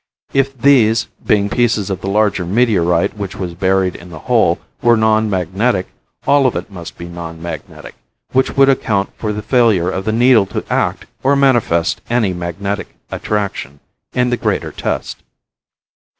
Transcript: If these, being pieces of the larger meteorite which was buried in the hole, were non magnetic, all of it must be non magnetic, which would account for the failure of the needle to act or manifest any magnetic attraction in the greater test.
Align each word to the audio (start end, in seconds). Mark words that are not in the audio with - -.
If 0.33 0.57
these, 0.59 1.09
being 1.23 1.47
pieces 1.47 1.91
of 1.91 2.01
the 2.01 2.09
larger 2.09 2.43
meteorite 2.43 3.15
which 3.15 3.35
was 3.35 3.53
buried 3.53 3.95
in 3.95 4.09
the 4.09 4.17
hole, 4.25 4.57
were 4.81 4.97
non 4.97 5.29
magnetic, 5.29 5.89
all 6.25 6.47
of 6.47 6.55
it 6.55 6.71
must 6.71 6.97
be 6.97 7.07
non 7.07 7.39
magnetic, 7.39 7.93
which 8.31 8.57
would 8.57 8.67
account 8.67 9.11
for 9.15 9.31
the 9.31 9.43
failure 9.43 9.91
of 9.91 10.05
the 10.05 10.11
needle 10.11 10.47
to 10.47 10.65
act 10.73 11.05
or 11.21 11.35
manifest 11.35 12.01
any 12.09 12.33
magnetic 12.33 12.95
attraction 13.11 13.79
in 14.13 14.31
the 14.31 14.37
greater 14.37 14.71
test. 14.71 15.21